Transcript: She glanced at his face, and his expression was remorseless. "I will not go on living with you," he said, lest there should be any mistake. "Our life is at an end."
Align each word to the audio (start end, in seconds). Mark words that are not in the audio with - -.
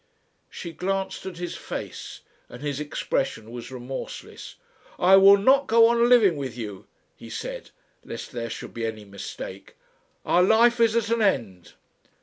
She 0.49 0.71
glanced 0.71 1.27
at 1.27 1.37
his 1.37 1.55
face, 1.55 2.21
and 2.49 2.63
his 2.63 2.79
expression 2.79 3.51
was 3.51 3.69
remorseless. 3.69 4.55
"I 4.97 5.15
will 5.15 5.37
not 5.37 5.67
go 5.67 5.87
on 5.89 6.09
living 6.09 6.37
with 6.37 6.57
you," 6.57 6.87
he 7.15 7.29
said, 7.29 7.69
lest 8.03 8.31
there 8.31 8.49
should 8.49 8.73
be 8.73 8.87
any 8.87 9.05
mistake. 9.05 9.75
"Our 10.25 10.41
life 10.41 10.79
is 10.79 10.95
at 10.95 11.11
an 11.11 11.21
end." 11.21 11.73